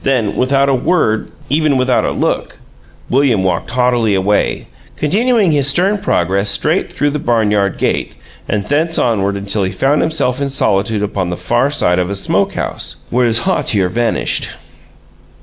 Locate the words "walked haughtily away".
3.43-4.65